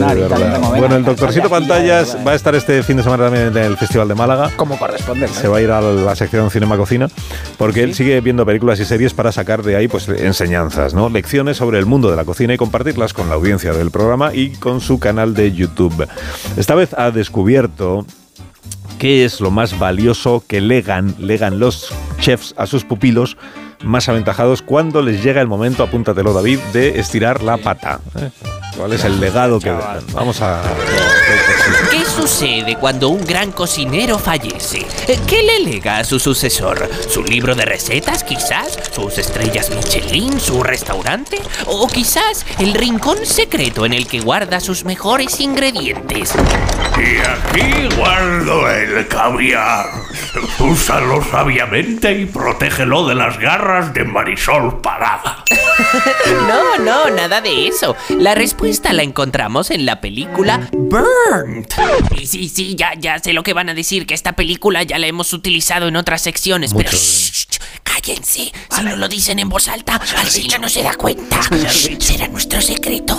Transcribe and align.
y 0.00 0.28
tal. 0.28 0.60
bueno, 0.78 0.96
el 0.96 1.04
doctorcito 1.04 1.48
Pantallas 1.48 2.16
va 2.26 2.32
a 2.32 2.34
estar 2.34 2.54
este 2.54 2.82
fin 2.82 2.96
de 2.96 3.02
semana 3.02 3.24
también 3.24 3.48
en 3.48 3.56
el 3.56 3.76
Festival 3.76 4.08
de 4.08 4.14
Málaga. 4.14 4.50
Como 4.56 4.78
corresponde. 4.78 5.28
Se 5.28 5.48
va 5.48 5.58
a 5.58 5.60
ir 5.60 5.70
a 5.70 5.80
la 5.80 6.16
sección 6.16 6.50
Cinema 6.50 6.76
Cocina 6.76 7.08
porque 7.58 7.82
él 7.82 7.94
sigue 7.94 8.20
viendo 8.20 8.44
películas 8.46 8.80
y 8.80 8.84
series 8.84 9.14
para 9.14 9.32
sacar 9.32 9.62
de 9.62 9.76
ahí 9.76 9.88
pues 9.88 10.08
enseñanzas, 10.08 10.94
¿no? 10.94 11.08
Lecciones 11.08 11.56
sobre 11.56 11.78
el 11.78 11.86
mundo 11.86 12.10
de 12.10 12.16
la 12.16 12.24
cocina 12.24 12.54
y 12.54 12.56
compartirlas 12.56 13.12
con 13.12 13.28
la 13.28 13.34
audiencia 13.34 13.72
del 13.72 13.90
programa 13.90 14.34
y 14.34 14.50
con 14.50 14.80
su 14.80 14.98
canal 14.98 15.34
de 15.34 15.52
YouTube. 15.52 16.08
Esta 16.56 16.74
vez 16.74 16.94
ha 16.94 17.10
descubierto 17.10 18.06
qué 18.98 19.24
es 19.24 19.40
lo 19.40 19.50
más 19.50 19.78
valioso 19.78 20.44
que 20.46 20.60
legan, 20.60 21.14
legan 21.18 21.58
los 21.58 21.92
chefs 22.18 22.54
a 22.56 22.66
sus 22.66 22.84
pupilos 22.84 23.36
más 23.84 24.08
aventajados 24.08 24.62
cuando 24.62 25.02
les 25.02 25.22
llega 25.22 25.40
el 25.40 25.48
momento, 25.48 25.82
apúntatelo 25.82 26.32
David, 26.32 26.58
de 26.72 27.00
estirar 27.00 27.42
la 27.42 27.56
pata. 27.56 28.00
¿Eh? 28.80 28.82
¿Cuál 28.82 28.92
es 28.94 29.04
el 29.04 29.20
legado 29.20 29.60
que 29.60 29.70
dejan? 29.70 30.04
Vamos 30.12 30.40
a... 30.40 30.62
¿Qué 31.90 32.04
sucede 32.04 32.76
cuando 32.76 33.08
un 33.08 33.24
gran 33.24 33.52
cocinero 33.52 34.18
fallece? 34.18 34.86
¿Qué 35.26 35.42
le 35.42 35.60
lega 35.60 35.98
a 35.98 36.04
su 36.04 36.18
sucesor? 36.18 36.88
¿Su 37.08 37.22
libro 37.22 37.54
de 37.54 37.64
recetas, 37.64 38.24
quizás? 38.24 38.78
¿Sus 38.92 39.18
estrellas 39.18 39.70
Michelin? 39.70 40.40
¿Su 40.40 40.62
restaurante? 40.62 41.40
¿O 41.66 41.86
quizás 41.86 42.46
el 42.58 42.74
rincón 42.74 43.24
secreto 43.24 43.84
en 43.84 43.92
el 43.92 44.06
que 44.06 44.20
guarda 44.20 44.60
sus 44.60 44.84
mejores 44.84 45.40
ingredientes? 45.40 46.32
Y 46.96 47.18
aquí 47.18 47.94
guardo 47.96 48.68
el 48.70 49.06
caviar. 49.08 49.86
Úsalo 50.58 51.22
sabiamente 51.24 52.12
y 52.12 52.26
protégelo 52.26 53.06
de 53.06 53.14
las 53.14 53.38
garras 53.38 53.92
de 53.94 54.04
Marisol 54.04 54.80
Parada. 54.80 55.44
No, 56.46 56.78
no, 56.78 57.10
nada 57.10 57.40
de 57.40 57.66
eso. 57.66 57.96
La 58.10 58.34
respuesta 58.34 58.92
la 58.92 59.02
encontramos 59.02 59.70
en 59.70 59.86
la 59.86 60.00
película 60.00 60.68
Burnt. 60.72 61.72
Y 62.16 62.26
sí, 62.26 62.48
sí, 62.48 62.76
ya, 62.76 62.94
ya 62.94 63.18
sé 63.18 63.32
lo 63.32 63.42
que 63.42 63.52
van 63.54 63.68
a 63.68 63.74
decir, 63.74 64.06
que 64.06 64.14
esta 64.14 64.32
película 64.34 64.82
ya 64.82 64.98
la 64.98 65.06
hemos 65.06 65.32
utilizado 65.32 65.88
en 65.88 65.96
otras 65.96 66.22
secciones, 66.22 66.74
pero 66.74 66.90
shh, 66.90 67.46
shh, 67.48 67.58
cállense. 67.82 68.52
Si 68.70 68.84
no 68.84 68.96
lo 68.96 69.08
dicen 69.08 69.38
en 69.38 69.48
voz 69.48 69.68
alta, 69.68 70.00
Alcina 70.18 70.58
no 70.58 70.68
se 70.68 70.82
da 70.82 70.94
cuenta. 70.94 71.40
Será 71.98 72.28
nuestro 72.28 72.60
secreto. 72.60 73.18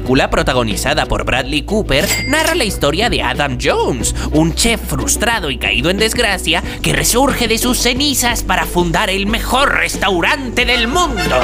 Película, 0.00 0.30
protagonizada 0.30 1.04
por 1.04 1.26
Bradley 1.26 1.60
Cooper, 1.60 2.08
narra 2.26 2.54
la 2.54 2.64
historia 2.64 3.10
de 3.10 3.22
Adam 3.22 3.58
Jones, 3.60 4.14
un 4.32 4.54
chef 4.54 4.80
frustrado 4.80 5.50
y 5.50 5.58
caído 5.58 5.90
en 5.90 5.98
desgracia 5.98 6.62
que 6.80 6.94
resurge 6.94 7.48
de 7.48 7.58
sus 7.58 7.76
cenizas 7.76 8.42
para 8.42 8.64
fundar 8.64 9.10
el 9.10 9.26
mejor 9.26 9.74
restaurante 9.74 10.64
del 10.64 10.88
mundo. 10.88 11.38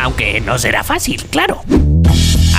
Aunque 0.00 0.40
no 0.40 0.58
será 0.58 0.82
fácil, 0.82 1.22
claro. 1.26 1.62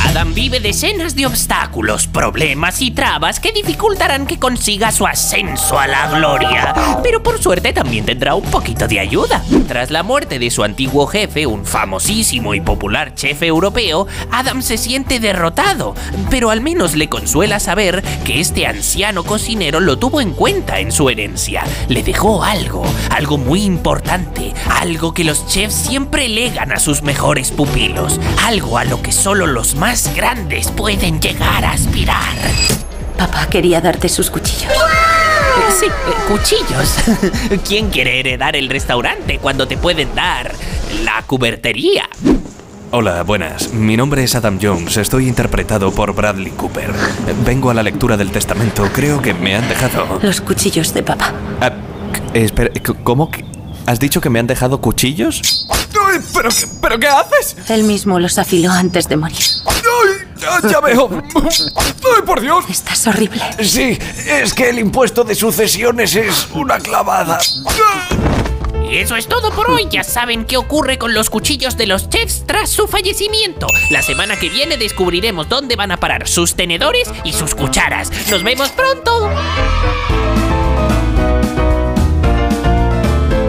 Adam 0.08 0.34
vive 0.34 0.62
decenas 0.62 1.16
de 1.18 1.26
obstáculos, 1.26 2.08
problemas 2.08 2.82
y 2.82 2.92
trabas 2.92 3.42
que 3.42 3.52
dificultarán 3.52 4.26
que 4.26 4.40
consiga 4.40 4.90
su 4.94 5.06
ascenso 5.06 5.78
a 5.78 5.86
la 5.86 6.08
gloria. 6.08 6.74
Pero 7.04 7.22
por 7.22 7.42
suerte 7.42 7.74
también 7.74 8.06
tendrá 8.06 8.34
un 8.34 8.46
poquito 8.50 8.88
de 8.88 9.02
ayuda. 9.02 9.44
Tras 9.68 9.92
la 9.92 10.04
muerte 10.04 10.40
de 10.40 10.50
su 10.50 10.64
antiguo 10.64 11.08
jefe, 11.08 11.46
un 11.46 11.66
famosísimo 11.66 12.54
y 12.54 12.62
popular 12.62 13.16
chef 13.16 13.44
europeo, 13.44 14.08
Adam 14.32 14.62
se 14.62 14.78
siente 14.78 15.20
derrotado, 15.20 15.94
pero 16.30 16.52
al 16.52 16.62
menos 16.62 16.96
le 16.96 17.10
consuela 17.10 17.60
saber 17.60 18.02
que 18.24 18.40
este 18.40 18.66
anciano 18.66 19.26
cocinero 19.26 19.82
lo 19.82 20.00
tuvo 20.00 20.22
en 20.22 20.32
cuenta 20.32 20.80
en 20.80 20.94
su 20.94 21.10
herencia. 21.10 21.66
Le 21.90 22.02
dejó 22.02 22.46
algo, 22.46 22.86
algo 23.10 23.38
muy 23.38 23.64
importante, 23.64 24.54
algo 24.70 25.14
que 25.14 25.26
los 25.26 25.48
chefs 25.48 25.76
siempre 25.76 26.30
legan 26.30 26.72
a 26.72 26.80
sus 26.80 27.02
mejores 27.02 27.52
pupilos, 27.52 28.22
algo 28.46 28.78
a 28.78 28.86
lo 28.86 29.02
que 29.02 29.12
solo 29.12 29.48
los 29.48 29.76
más 29.76 29.97
grandes 30.16 30.70
pueden 30.72 31.20
llegar 31.20 31.66
a 31.66 31.72
aspirar. 31.72 32.36
Papá 33.18 33.48
quería 33.50 33.82
darte 33.82 34.10
sus 34.10 34.30
cuchillos. 34.30 34.72
Eh, 34.72 35.72
Sí, 35.80 35.86
eh, 35.88 36.14
cuchillos. 36.28 37.62
¿Quién 37.68 37.90
quiere 37.90 38.20
heredar 38.20 38.56
el 38.56 38.70
restaurante 38.70 39.40
cuando 39.40 39.68
te 39.68 39.76
pueden 39.78 40.14
dar 40.16 40.54
la 41.04 41.24
cubertería? 41.24 42.08
Hola, 42.92 43.24
buenas. 43.24 43.74
Mi 43.74 43.98
nombre 43.98 44.24
es 44.24 44.36
Adam 44.36 44.60
Jones. 44.62 44.96
Estoy 44.98 45.28
interpretado 45.28 45.92
por 45.92 46.14
Bradley 46.14 46.52
Cooper. 46.52 46.94
Vengo 47.46 47.70
a 47.70 47.74
la 47.74 47.84
lectura 47.84 48.16
del 48.18 48.32
testamento. 48.32 48.88
Creo 48.94 49.22
que 49.22 49.34
me 49.34 49.56
han 49.56 49.68
dejado. 49.68 50.20
Los 50.22 50.42
cuchillos 50.42 50.94
de 50.94 51.04
papá. 51.04 51.34
Ah, 51.60 51.74
espera, 52.34 52.72
¿cómo? 53.04 53.30
que- 53.32 53.44
¿Has 53.88 54.00
dicho 54.00 54.22
que 54.22 54.30
me 54.30 54.40
han 54.40 54.48
dejado 54.48 54.80
cuchillos? 54.80 55.68
¿Pero, 56.34 56.50
¿Pero 56.82 57.00
qué 57.00 57.08
haces? 57.08 57.56
Él 57.70 57.84
mismo 57.84 58.20
los 58.20 58.38
afiló 58.38 58.72
antes 58.72 59.08
de 59.10 59.18
morir. 59.18 59.38
Ya 60.70 60.80
veo. 60.80 61.10
¡Ay, 61.76 62.22
por 62.26 62.42
Dios! 62.42 62.66
Estás 62.70 63.08
horrible. 63.08 63.42
Sí, 63.64 63.98
es 64.28 64.54
que 64.54 64.70
el 64.70 64.80
impuesto 64.80 65.24
de 65.24 65.36
sucesiones 65.36 66.16
es 66.16 66.48
una 66.54 66.80
clavada. 66.80 67.40
Y 68.90 68.98
eso 68.98 69.16
es 69.16 69.28
todo 69.28 69.52
por 69.52 69.70
hoy. 69.70 69.88
Ya 69.90 70.04
saben 70.04 70.46
qué 70.46 70.58
ocurre 70.58 70.98
con 70.98 71.14
los 71.14 71.30
cuchillos 71.30 71.78
de 71.78 71.88
los 71.88 72.10
chefs 72.10 72.44
tras 72.46 72.70
su 72.70 72.88
fallecimiento. 72.88 73.68
La 73.92 74.02
semana 74.02 74.38
que 74.38 74.50
viene 74.50 74.78
descubriremos 74.78 75.50
dónde 75.50 75.76
van 75.76 75.92
a 75.92 75.98
parar 75.98 76.28
sus 76.28 76.56
tenedores 76.56 77.10
y 77.24 77.34
sus 77.34 77.54
cucharas. 77.54 78.10
Nos 78.30 78.44
vemos 78.44 78.70
pronto. 78.70 79.30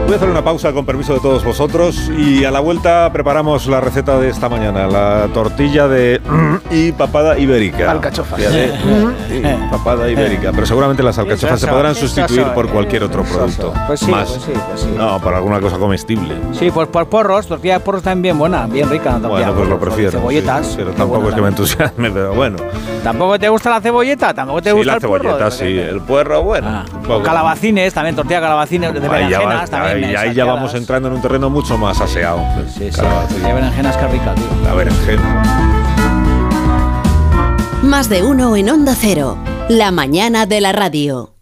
Voy 0.08 0.14
a 0.14 0.16
hacer 0.16 0.30
una 0.30 0.42
pausa 0.42 0.72
con 0.72 0.86
permiso 0.86 1.12
de 1.12 1.20
todos 1.20 1.44
vosotros 1.44 2.10
y 2.16 2.42
a 2.46 2.50
la 2.50 2.60
vuelta 2.60 3.12
preparamos 3.12 3.66
la 3.66 3.78
receta 3.78 4.18
de 4.18 4.30
esta 4.30 4.48
mañana, 4.48 4.86
la 4.86 5.28
tortilla 5.34 5.86
de 5.86 6.18
y 6.70 6.92
papada 6.92 7.38
ibérica. 7.38 7.90
Alcachofas. 7.90 8.38
Fíjate, 8.38 8.72
sí, 9.28 9.42
papada 9.70 10.08
ibérica, 10.10 10.50
pero 10.54 10.64
seguramente 10.64 11.02
las 11.02 11.18
alcachofas 11.18 11.60
se 11.60 11.66
podrán 11.66 11.94
sustituir 11.94 12.44
por 12.54 12.70
cualquier 12.70 13.02
eh, 13.02 13.04
otro 13.04 13.22
producto. 13.22 13.74
Pues 13.86 14.00
sí, 14.00 14.10
Más. 14.10 14.30
pues 14.30 14.42
sí, 14.44 14.52
pues 14.66 14.80
sí. 14.80 14.94
No, 14.96 15.20
para 15.20 15.36
alguna 15.36 15.60
cosa 15.60 15.76
comestible. 15.76 16.36
Sí, 16.52 16.70
pues 16.70 16.88
por 16.88 17.06
porros, 17.10 17.46
tortilla 17.46 17.74
de 17.74 17.80
porros 17.80 18.02
también 18.02 18.22
bien 18.22 18.38
buena, 18.38 18.66
bien 18.66 18.88
rica. 18.88 19.18
Bueno, 19.18 19.52
pues 19.52 19.68
lo 19.68 19.78
prefiero. 19.78 20.12
Cebolletas. 20.12 20.72
pero 20.74 20.92
tampoco 20.92 21.28
es 21.28 21.34
que 21.34 21.42
me 21.42 21.48
también. 21.48 21.48
entusiasme, 21.48 22.10
pero 22.10 22.32
bueno. 22.32 22.56
¿Tampoco 23.04 23.38
te 23.38 23.50
gusta 23.50 23.68
la 23.68 23.80
cebolleta? 23.82 24.32
¿Tampoco 24.32 24.62
te 24.62 24.72
gusta 24.72 24.92
la 24.92 24.94
el 24.96 25.00
porro? 25.02 25.22
cebolleta, 25.24 25.50
sí. 25.50 25.78
El 25.78 26.00
puerro, 26.00 26.42
bueno. 26.44 26.66
Ah, 26.66 26.84
calabacines, 27.22 27.92
también 27.92 28.16
tortilla 28.16 28.36
de 28.36 28.42
calabacines, 28.42 28.94
de 28.94 29.00
berenjenas 29.00 29.70
va- 29.70 29.97
también. 30.02 30.16
ahí- 30.30 30.34
ya 30.34 30.44
vamos 30.44 30.74
entrando 30.74 31.08
en 31.08 31.14
un 31.14 31.22
terreno 31.22 31.50
mucho 31.50 31.76
más 31.78 32.00
aseado. 32.00 32.40
Sí, 32.68 32.90
sí, 32.92 33.00
de 33.42 33.52
berenjenas 33.52 33.96
que 33.96 34.06
rica, 34.08 34.34
tío. 34.34 34.44
La 34.64 34.74
berenjena. 34.74 35.42
Más 37.82 38.08
de 38.08 38.22
uno 38.22 38.56
en 38.56 38.70
Onda 38.70 38.94
Cero. 38.98 39.38
La 39.68 39.90
mañana 39.90 40.46
de 40.46 40.60
la 40.60 40.72
radio. 40.72 41.32